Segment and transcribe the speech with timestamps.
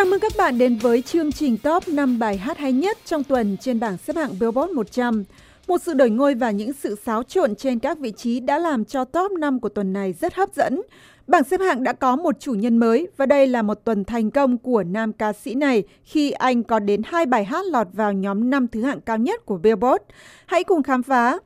[0.00, 3.24] Chào mừng các bạn đến với chương trình top năm bài hát hay nhất trong
[3.24, 5.24] tuần trên bảng xếp hạng Billboard 100.
[5.68, 8.84] Một sự đổi ngôi và những sự xáo trộn trên các vị trí đã làm
[8.84, 10.82] cho top năm của tuần này rất hấp dẫn.
[11.26, 14.30] Bảng xếp hạng đã có một chủ nhân mới và đây là một tuần thành
[14.30, 18.12] công của nam ca sĩ này khi anh có đến hai bài hát lọt vào
[18.12, 20.04] nhóm năm thứ hạng cao nhất của Billboard.
[20.46, 21.38] Hãy cùng khám phá.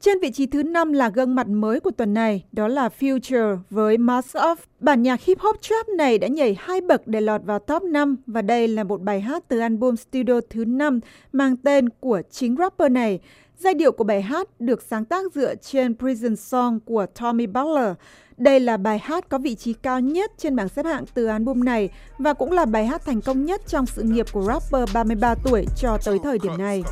[0.00, 3.58] Trên vị trí thứ năm là gương mặt mới của tuần này, đó là Future
[3.70, 4.56] với Mask Off.
[4.80, 8.16] Bản nhạc hip hop trap này đã nhảy hai bậc để lọt vào top 5
[8.26, 11.00] và đây là một bài hát từ album studio thứ 5
[11.32, 13.20] mang tên của chính rapper này.
[13.58, 17.92] Giai điệu của bài hát được sáng tác dựa trên Prison Song của Tommy Butler.
[18.36, 21.64] Đây là bài hát có vị trí cao nhất trên bảng xếp hạng từ album
[21.64, 25.34] này và cũng là bài hát thành công nhất trong sự nghiệp của rapper 33
[25.44, 26.82] tuổi cho tới thời điểm này.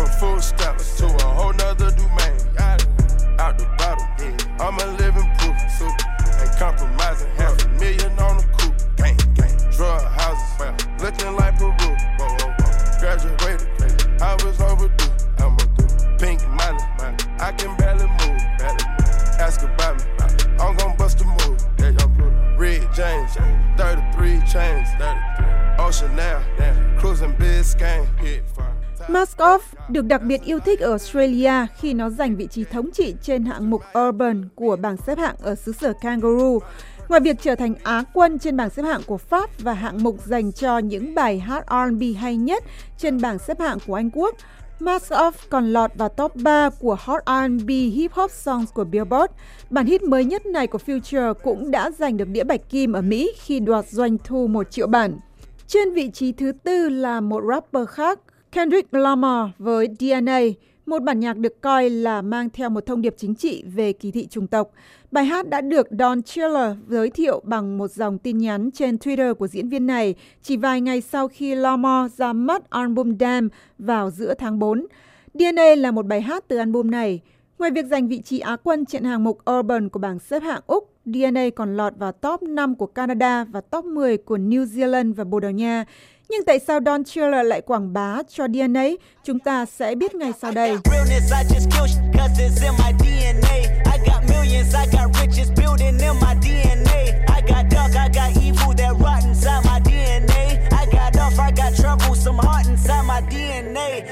[0.00, 2.40] From food stamps to a whole nother domain.
[3.38, 4.34] Out the bottle, yeah.
[4.58, 5.54] I'm a living proof.
[6.40, 8.96] Ain't compromising, half a million on the coupe.
[8.96, 9.70] Gang, gang.
[9.70, 11.74] Drug houses, looking like Peru.
[12.98, 13.68] Graduated,
[14.22, 15.12] I was overdue.
[15.36, 16.18] I'm a dude.
[16.18, 16.80] Pink money,
[17.38, 18.40] I can barely move.
[19.38, 20.04] Ask about me,
[20.58, 21.60] I'm gon' bust a move.
[22.58, 23.34] Red James,
[23.76, 24.88] 33 chains.
[25.78, 26.42] Ocean now,
[26.98, 28.06] cruising Biscayne.
[28.18, 28.79] Hit fire.
[29.12, 33.14] Off được đặc biệt yêu thích ở Australia khi nó giành vị trí thống trị
[33.22, 36.58] trên hạng mục Urban của bảng xếp hạng ở xứ sở Kangaroo.
[37.08, 40.16] Ngoài việc trở thành Á quân trên bảng xếp hạng của Pháp và hạng mục
[40.26, 42.64] dành cho những bài hát R&B hay nhất
[42.98, 44.34] trên bảng xếp hạng của Anh Quốc,
[44.80, 49.32] Mask Off còn lọt vào top 3 của Hot R&B Hip Hop Songs của Billboard.
[49.70, 53.02] Bản hit mới nhất này của Future cũng đã giành được đĩa bạch kim ở
[53.02, 55.18] Mỹ khi đoạt doanh thu 1 triệu bản.
[55.66, 58.18] Trên vị trí thứ tư là một rapper khác,
[58.52, 60.40] Kendrick Lamar với DNA,
[60.86, 64.10] một bản nhạc được coi là mang theo một thông điệp chính trị về kỳ
[64.10, 64.70] thị chủng tộc.
[65.10, 69.34] Bài hát đã được Don Chiller giới thiệu bằng một dòng tin nhắn trên Twitter
[69.34, 73.48] của diễn viên này chỉ vài ngày sau khi Lamar ra mắt album Damn
[73.78, 74.86] vào giữa tháng 4.
[75.34, 77.20] DNA là một bài hát từ album này.
[77.58, 80.62] Ngoài việc giành vị trí Á quân trên hàng mục Urban của bảng xếp hạng
[80.66, 85.14] Úc, DNA còn lọt vào top 5 của Canada và top 10 của New Zealand
[85.14, 85.84] và Bồ Đào Nha.
[86.28, 88.86] Nhưng tại sao Don Chiller lại quảng bá cho DNA?
[89.24, 90.76] Chúng ta sẽ biết ngay sau đây.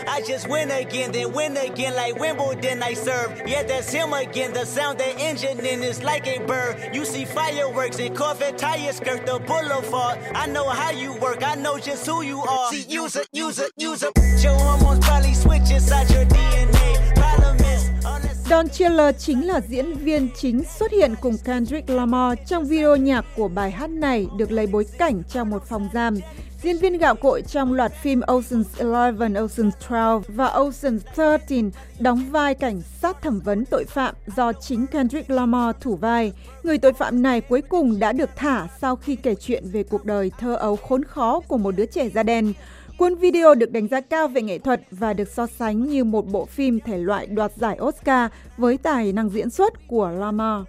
[0.07, 3.43] I just win again, then win again like Wimbledon I serve.
[3.47, 4.53] Yeah, that's him again.
[4.53, 6.95] The sound that engine in is like a bird.
[6.95, 10.19] You see fireworks and Corvette tires skirt the boulevard.
[10.35, 12.71] I know how you work, I know just who you are.
[12.71, 14.13] See, use it, use it, use it.
[14.43, 16.78] Your hormones probably switch inside your DNA.
[18.51, 23.25] Don Chiller chính là diễn viên chính xuất hiện cùng Kendrick Lamar trong video nhạc
[23.37, 26.17] của bài hát này được lấy bối cảnh trong một phòng giam.
[26.63, 32.31] Diễn viên gạo cội trong loạt phim Ocean's Eleven, Ocean's Twelve và Ocean's Thirteen đóng
[32.31, 36.33] vai cảnh sát thẩm vấn tội phạm do chính Kendrick Lamar thủ vai.
[36.63, 40.05] Người tội phạm này cuối cùng đã được thả sau khi kể chuyện về cuộc
[40.05, 42.53] đời thơ ấu khốn khó của một đứa trẻ da đen.
[42.99, 46.27] Cuốn video được đánh giá cao về nghệ thuật và được so sánh như một
[46.33, 50.65] bộ phim thể loại đoạt giải Oscar với tài năng diễn xuất của Lamar.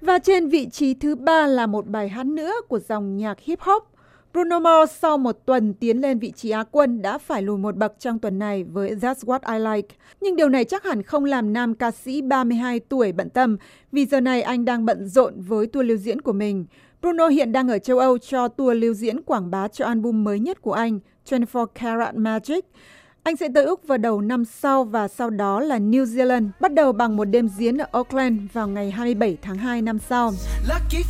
[0.00, 3.60] Và trên vị trí thứ ba là một bài hát nữa của dòng nhạc hip
[3.60, 3.82] hop
[4.32, 7.76] Bruno Mars sau một tuần tiến lên vị trí Á quân đã phải lùi một
[7.76, 9.94] bậc trong tuần này với That's What I Like.
[10.20, 13.56] Nhưng điều này chắc hẳn không làm nam ca sĩ 32 tuổi bận tâm
[13.92, 16.66] vì giờ này anh đang bận rộn với tour lưu diễn của mình.
[17.02, 20.38] Bruno hiện đang ở châu Âu cho tour lưu diễn quảng bá cho album mới
[20.38, 22.64] nhất của anh, 24 Karat Magic.
[23.22, 26.72] Anh sẽ tới Úc vào đầu năm sau và sau đó là New Zealand, bắt
[26.72, 30.32] đầu bằng một đêm diễn ở Auckland vào ngày 27 tháng 2 năm sau.
[30.68, 31.02] Lucky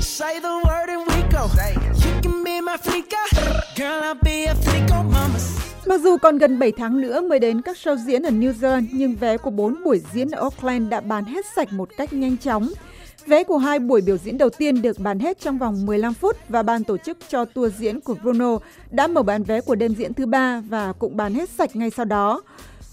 [0.00, 1.48] Say the word and we go.
[2.04, 3.16] You can be my flica.
[3.74, 5.38] Girl, I'll be a flico mama.
[5.86, 8.86] Mặc dù còn gần 7 tháng nữa mới đến các show diễn ở New Zealand,
[8.92, 12.36] nhưng vé của 4 buổi diễn ở Auckland đã bán hết sạch một cách nhanh
[12.36, 12.68] chóng.
[13.26, 16.36] Vé của hai buổi biểu diễn đầu tiên được bán hết trong vòng 15 phút
[16.48, 18.58] và ban tổ chức cho tour diễn của Bruno
[18.90, 21.90] đã mở bán vé của đêm diễn thứ ba và cũng bán hết sạch ngay
[21.90, 22.42] sau đó.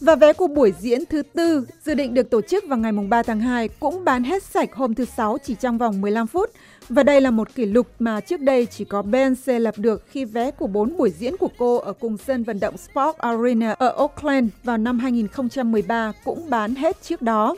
[0.04, 3.24] Và vé của buổi diễn thứ tư dự định được tổ chức vào ngày 3
[3.24, 6.50] tháng 2 cũng bán hết sạch hôm thứ Sáu chỉ trong vòng 15 phút.
[6.90, 10.26] Và đây là một kỷ lục mà trước đây chỉ có Beyoncé lập được khi
[10.26, 13.96] vé của bốn buổi diễn của cô ở cùng sân vận động Sport Arena ở
[13.98, 17.56] Oakland vào năm 2013 cũng bán hết trước đó.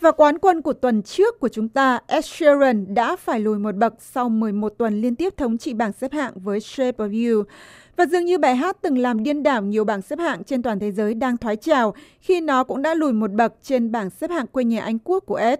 [0.00, 3.74] Và quán quân của tuần trước của chúng ta, Ed Sheeran đã phải lùi một
[3.74, 7.42] bậc sau 11 tuần liên tiếp thống trị bảng xếp hạng với Shape of You.
[7.96, 10.78] Và dường như bài hát từng làm điên đảo nhiều bảng xếp hạng trên toàn
[10.78, 14.30] thế giới đang thoái trào khi nó cũng đã lùi một bậc trên bảng xếp
[14.30, 15.58] hạng quê nhà Anh Quốc của Ed.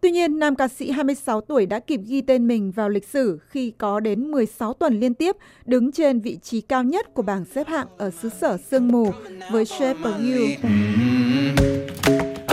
[0.00, 3.38] Tuy nhiên, nam ca sĩ 26 tuổi đã kịp ghi tên mình vào lịch sử
[3.48, 7.44] khi có đến 16 tuần liên tiếp đứng trên vị trí cao nhất của bảng
[7.44, 9.12] xếp hạng ở xứ sở sương mù
[9.52, 10.46] với Shape of You.
[10.62, 11.79] Mm-hmm.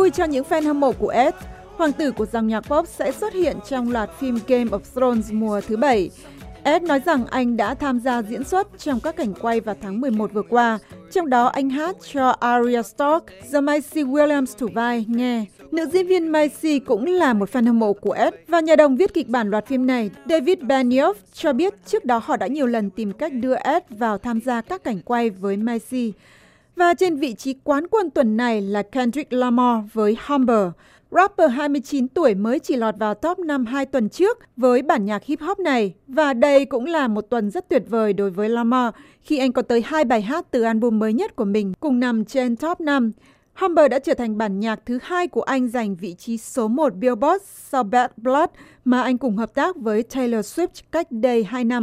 [0.00, 1.34] Vui cho những fan hâm mộ của Ed,
[1.76, 5.32] hoàng tử của dòng nhạc pop sẽ xuất hiện trong loạt phim Game of Thrones
[5.32, 6.10] mùa thứ bảy.
[6.62, 10.00] Ed nói rằng anh đã tham gia diễn xuất trong các cảnh quay vào tháng
[10.00, 10.78] 11 vừa qua,
[11.12, 15.44] trong đó anh hát cho Arya Stark, do Maisie Williams thủ vai nghe.
[15.70, 18.96] Nữ diễn viên Maisie cũng là một fan hâm mộ của Ed và nhà đồng
[18.96, 22.66] viết kịch bản loạt phim này, David Benioff cho biết trước đó họ đã nhiều
[22.66, 26.10] lần tìm cách đưa Ed vào tham gia các cảnh quay với Maisie.
[26.80, 30.68] Và trên vị trí quán quân tuần này là Kendrick Lamar với Humber.
[31.10, 35.24] Rapper 29 tuổi mới chỉ lọt vào top 5 hai tuần trước với bản nhạc
[35.24, 35.94] hip hop này.
[36.06, 39.62] Và đây cũng là một tuần rất tuyệt vời đối với Lamar khi anh có
[39.62, 43.12] tới hai bài hát từ album mới nhất của mình cùng nằm trên top 5.
[43.54, 46.94] Humber đã trở thành bản nhạc thứ hai của anh giành vị trí số 1
[46.94, 48.50] Billboard sau Bad Blood
[48.84, 51.82] mà anh cùng hợp tác với Taylor Swift cách đây 2 năm.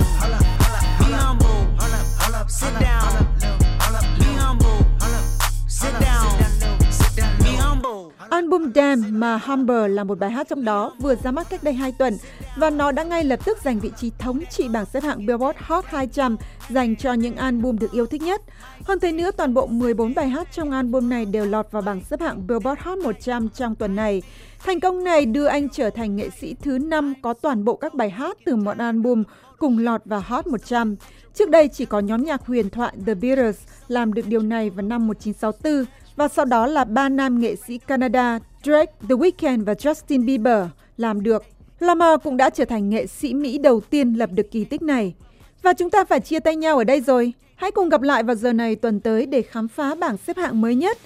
[8.61, 11.73] Album Damn mà Humber là một bài hát trong đó vừa ra mắt cách đây
[11.73, 12.17] 2 tuần
[12.55, 15.59] và nó đã ngay lập tức giành vị trí thống trị bảng xếp hạng Billboard
[15.61, 16.37] Hot 200
[16.69, 18.41] dành cho những album được yêu thích nhất.
[18.83, 22.01] Hơn thế nữa, toàn bộ 14 bài hát trong album này đều lọt vào bảng
[22.09, 24.21] xếp hạng Billboard Hot 100 trong tuần này.
[24.59, 27.93] Thành công này đưa anh trở thành nghệ sĩ thứ năm có toàn bộ các
[27.93, 29.23] bài hát từ một album
[29.61, 30.95] cùng lọt vào Hot 100.
[31.33, 34.85] Trước đây chỉ có nhóm nhạc huyền thoại The Beatles làm được điều này vào
[34.85, 35.85] năm 1964
[36.15, 40.65] và sau đó là ba nam nghệ sĩ Canada Drake, The Weeknd và Justin Bieber
[40.97, 41.43] làm được.
[41.79, 45.13] Lamar cũng đã trở thành nghệ sĩ Mỹ đầu tiên lập được kỳ tích này.
[45.61, 47.33] Và chúng ta phải chia tay nhau ở đây rồi.
[47.55, 50.61] Hãy cùng gặp lại vào giờ này tuần tới để khám phá bảng xếp hạng
[50.61, 50.97] mới nhất.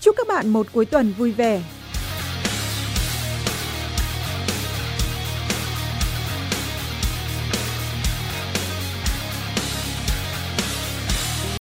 [0.00, 1.62] Chúc các bạn một cuối tuần vui vẻ.